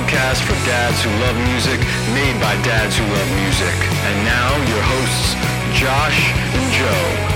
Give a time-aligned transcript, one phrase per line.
[0.00, 1.78] podcast for dads who love music,
[2.14, 3.74] made by dads who love music.
[4.04, 5.34] And now, your hosts,
[5.78, 7.26] Josh and Joe.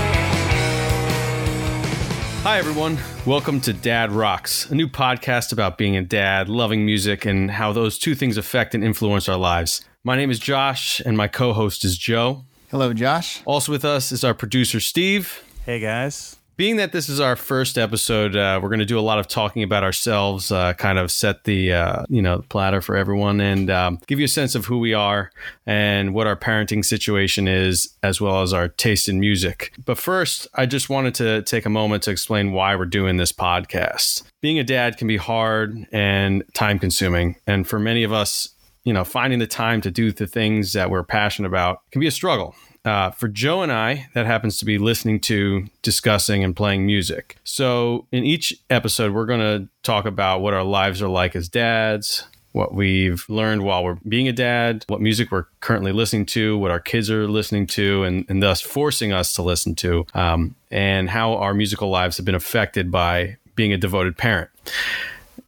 [2.41, 2.97] Hi, everyone.
[3.25, 7.71] Welcome to Dad Rocks, a new podcast about being a dad, loving music, and how
[7.71, 9.85] those two things affect and influence our lives.
[10.03, 12.45] My name is Josh, and my co host is Joe.
[12.71, 13.41] Hello, Josh.
[13.45, 15.43] Also with us is our producer, Steve.
[15.65, 16.37] Hey, guys.
[16.57, 19.27] Being that this is our first episode, uh, we're going to do a lot of
[19.27, 23.69] talking about ourselves, uh, kind of set the uh, you know platter for everyone, and
[23.69, 25.31] um, give you a sense of who we are
[25.65, 29.73] and what our parenting situation is, as well as our taste in music.
[29.83, 33.33] But first, I just wanted to take a moment to explain why we're doing this
[33.33, 34.23] podcast.
[34.41, 38.47] Being a dad can be hard and time consuming, and for many of us,
[38.85, 42.07] you know, finding the time to do the things that we're passionate about can be
[42.07, 42.55] a struggle.
[42.85, 47.37] Uh, for Joe and I, that happens to be listening to, discussing, and playing music.
[47.43, 51.49] So, in each episode, we're going to talk about what our lives are like as
[51.49, 56.57] dads, what we've learned while we're being a dad, what music we're currently listening to,
[56.59, 60.55] what our kids are listening to, and, and thus forcing us to listen to, um,
[60.69, 64.49] and how our musical lives have been affected by being a devoted parent.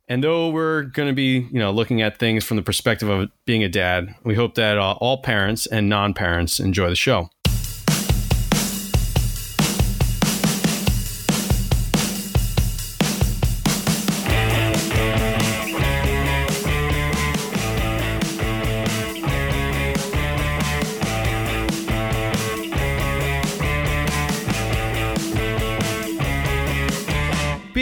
[0.08, 3.30] And though we're going to be, you know, looking at things from the perspective of
[3.46, 7.30] being a dad, we hope that uh, all parents and non-parents enjoy the show.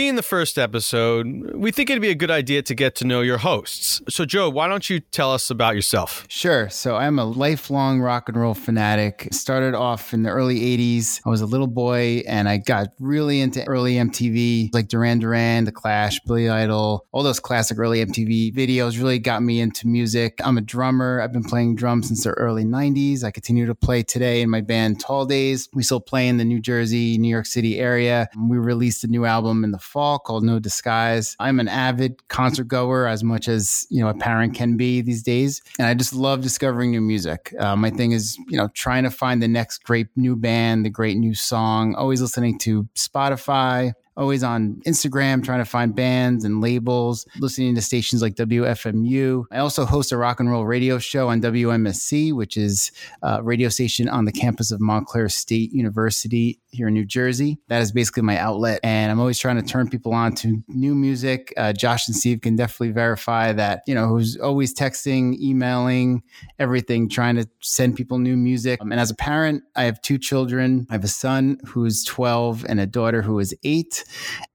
[0.06, 1.26] Being the first episode,
[1.56, 4.04] we think it'd be a good idea to get to know your hosts.
[4.08, 6.28] So, Joe, why don't you tell us about yourself?
[6.30, 6.70] Sure.
[6.70, 9.28] So, I'm a lifelong rock and roll fanatic.
[9.32, 11.22] Started off in the early 80s.
[11.26, 15.64] I was a little boy and I got really into early MTV, like Duran Duran,
[15.64, 20.38] The Clash, Billy Idol, all those classic early MTV videos really got me into music.
[20.44, 21.20] I'm a drummer.
[21.20, 23.24] I've been playing drums since the early 90s.
[23.24, 25.68] I continue to play today in my band Tall Days.
[25.74, 28.28] We still play in the New Jersey, New York City area.
[28.38, 31.38] We released a new album in the fall called No Disguise.
[31.40, 35.24] I'm an avid concert goer as much as, you know, a parent can be these
[35.24, 35.62] days.
[35.80, 37.56] And I just love discovering new music.
[37.58, 40.90] Uh, my thing is, you know, trying to find the next great new band, the
[40.90, 46.62] great new song, always listening to Spotify, always on Instagram trying to find bands and
[46.62, 49.46] labels, listening to stations like WFMU.
[49.52, 53.70] I also host a rock and roll radio show on WMSC, which is a radio
[53.70, 57.58] station on the campus of Montclair State University here in New Jersey.
[57.68, 58.80] That is basically my outlet.
[58.84, 61.54] And I'm always trying to turn people on to new music.
[61.58, 66.24] Uh, Josh and Steve can definitely verify that, you know, who's always texting, emailing,
[66.60, 68.82] everything, trying to send people new music.
[68.82, 70.86] Um, and as a parent, I have two children.
[70.90, 74.05] I have a son who's 12 and a daughter who is eight.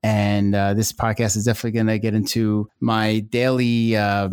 [0.03, 3.97] And uh, this podcast is definitely going to get into my daily.
[3.97, 4.31] Uh,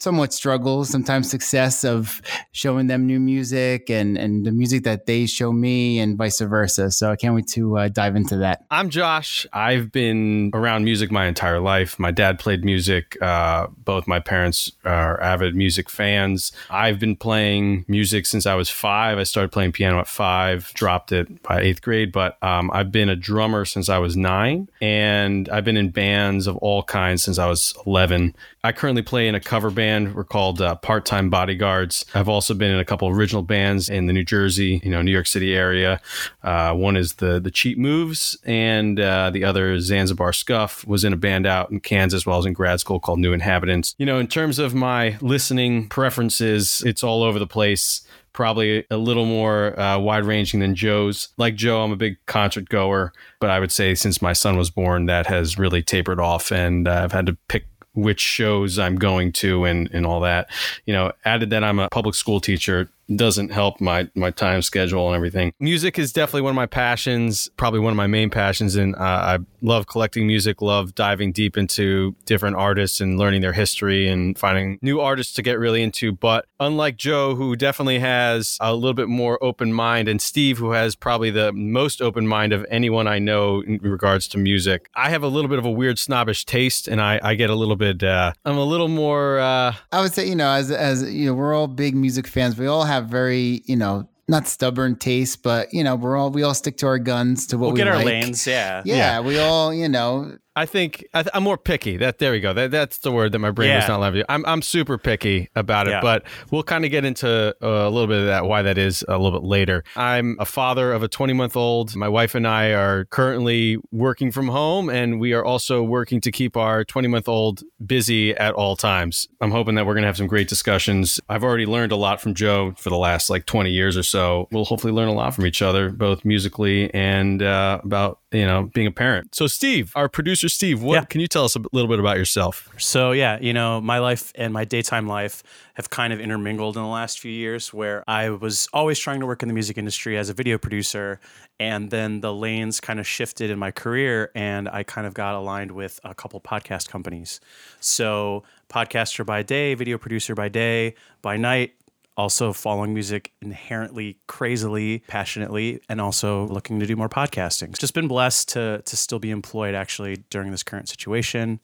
[0.00, 2.22] somewhat struggles, sometimes success of
[2.52, 6.90] showing them new music and, and the music that they show me and vice versa.
[6.90, 8.64] So I can't wait to uh, dive into that.
[8.70, 9.46] I'm Josh.
[9.52, 11.98] I've been around music my entire life.
[11.98, 13.20] My dad played music.
[13.20, 16.52] Uh, both my parents are avid music fans.
[16.70, 19.18] I've been playing music since I was five.
[19.18, 23.08] I started playing piano at five, dropped it by eighth grade, but um, I've been
[23.08, 27.38] a drummer since I was nine, and I've been in bands of all kinds since
[27.38, 28.36] I was 11.
[28.62, 30.14] I currently play in a cover band band.
[30.14, 32.04] We're called uh, Part Time Bodyguards.
[32.14, 35.10] I've also been in a couple original bands in the New Jersey, you know, New
[35.10, 36.00] York City area.
[36.42, 40.86] Uh, one is the the Cheap Moves, and uh, the other is Zanzibar Scuff.
[40.86, 43.32] Was in a band out in Kansas while I was in grad school called New
[43.32, 43.94] Inhabitants.
[43.98, 48.02] You know, in terms of my listening preferences, it's all over the place
[48.34, 51.30] probably a little more uh, wide ranging than Joe's.
[51.38, 54.70] Like Joe, I'm a big concert goer, but I would say since my son was
[54.70, 57.64] born, that has really tapered off, and uh, I've had to pick
[57.98, 60.48] which shows I'm going to and, and all that.
[60.86, 65.06] You know, added that I'm a public school teacher doesn't help my my time schedule
[65.06, 65.52] and everything.
[65.60, 68.98] Music is definitely one of my passions, probably one of my main passions, and uh,
[68.98, 70.60] I love collecting music.
[70.62, 75.42] Love diving deep into different artists and learning their history and finding new artists to
[75.42, 76.12] get really into.
[76.12, 80.72] But unlike Joe, who definitely has a little bit more open mind, and Steve, who
[80.72, 85.10] has probably the most open mind of anyone I know in regards to music, I
[85.10, 87.76] have a little bit of a weird snobbish taste, and I, I get a little
[87.76, 88.02] bit.
[88.02, 89.38] Uh, I'm a little more.
[89.38, 92.58] Uh, I would say, you know, as as you know, we're all big music fans.
[92.58, 96.30] We all have have very, you know, not stubborn taste, but you know, we're all
[96.30, 97.96] we all stick to our guns to what we'll we get like.
[97.98, 98.46] our lanes.
[98.46, 98.82] Yeah.
[98.84, 101.96] yeah, yeah, We all, you know, I think I th- I'm more picky.
[101.96, 102.52] That there we go.
[102.52, 103.76] That that's the word that my brain Yeah.
[103.76, 104.24] was not letting me.
[104.28, 106.00] I'm I'm super picky about it, Yeah.
[106.00, 107.28] but we'll kind of get into
[107.62, 109.84] uh, a little bit of that why that is a little bit later.
[109.96, 111.94] I'm a father of a 20 month old.
[111.94, 116.32] My wife and I are currently working from home, and we are also working to
[116.32, 119.28] keep our 20 month old busy at all times.
[119.40, 121.20] I'm hoping that we're gonna have some great discussions.
[121.28, 124.48] I've already learned a lot from Joe for the last like 20 years or so.
[124.50, 128.70] We'll hopefully learn a lot from each other, both musically and uh, about you know
[128.74, 129.34] being a parent.
[129.34, 131.04] So, Steve, our producer, Steve, what Yeah.
[131.04, 132.68] can you tell us a little bit about yourself?
[132.78, 135.42] So yeah, you know, my life and my daytime life
[135.74, 139.26] have kind of intermingled in the last few years where I was always trying to
[139.26, 141.20] work in the music industry as a video producer
[141.60, 145.34] and then the lanes kind of shifted in my career and I kind of got
[145.34, 147.40] aligned with a couple podcast companies.
[147.80, 151.74] So, podcaster by day, video producer by day, by night
[152.18, 157.78] also following music inherently crazily passionately and also looking to do more podcasting.
[157.78, 161.60] Just been blessed to to still be employed actually during this current situation.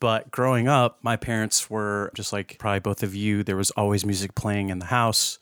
[0.00, 3.44] But growing up my parents were just like probably both of you.
[3.44, 5.38] There was always music playing in the house.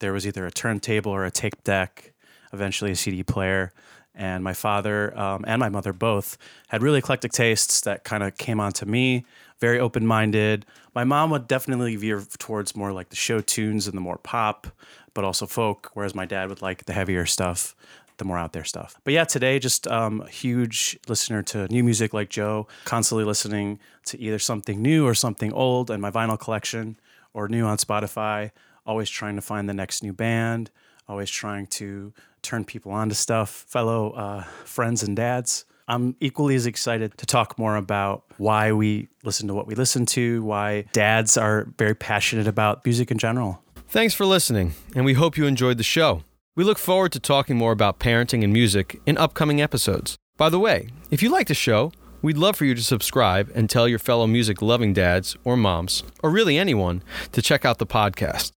[0.00, 2.12] There was either a turntable or a tape deck
[2.52, 3.72] eventually a cd player
[4.14, 6.36] and my father um, and my mother both
[6.68, 9.24] had really eclectic tastes that kind of came onto me
[9.60, 10.64] very open-minded.
[10.94, 14.66] My mom would definitely veer towards more like the show tunes and the more pop
[15.14, 17.74] but also folk whereas my dad would like the heavier stuff
[18.16, 19.00] the more out there stuff.
[19.04, 23.78] But yeah today just um, a huge listener to new music like joe constantly listening
[24.06, 26.98] to either something new or something old and my vinyl collection
[27.32, 28.50] or new on spotify
[28.86, 30.70] always trying to find the next new band
[31.10, 35.64] always trying to turn people on to stuff, fellow uh, friends and dads.
[35.88, 40.06] I'm equally as excited to talk more about why we listen to what we listen
[40.06, 43.60] to, why dads are very passionate about music in general.
[43.88, 46.22] Thanks for listening, and we hope you enjoyed the show.
[46.54, 50.16] We look forward to talking more about parenting and music in upcoming episodes.
[50.36, 51.90] By the way, if you like the show,
[52.22, 56.04] we'd love for you to subscribe and tell your fellow music loving dads or moms,
[56.22, 57.02] or really anyone,
[57.32, 58.52] to check out the podcast.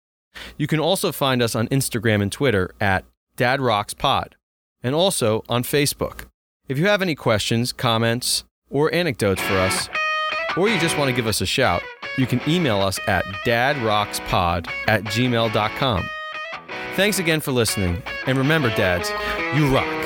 [0.56, 3.04] You can also find us on Instagram and Twitter at
[3.36, 4.36] Dad Rocks Pod,
[4.82, 6.26] and also on Facebook.
[6.68, 9.88] If you have any questions, comments, or anecdotes for us,
[10.56, 11.82] or you just want to give us a shout,
[12.16, 16.08] you can email us at dadrockspod at gmail.com.
[16.94, 19.10] Thanks again for listening, and remember, dads,
[19.56, 19.99] you rock.